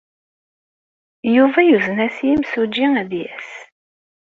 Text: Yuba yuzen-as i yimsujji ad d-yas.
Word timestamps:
Yuba 1.35 1.59
yuzen-as 1.63 2.17
i 2.19 2.25
yimsujji 2.27 2.85
ad 3.01 3.07
d-yas. 3.09 3.49